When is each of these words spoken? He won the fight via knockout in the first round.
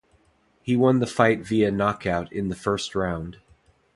He 0.63 0.75
won 0.75 0.97
the 0.97 1.05
fight 1.05 1.45
via 1.45 1.69
knockout 1.69 2.33
in 2.33 2.49
the 2.49 2.55
first 2.55 2.95
round. 2.95 3.37